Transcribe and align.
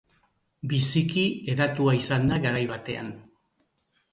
Biziki 0.71 1.25
hedatua 1.53 1.95
izan 1.99 2.27
da 2.33 2.41
garai 2.49 2.65
batean. 2.75 3.13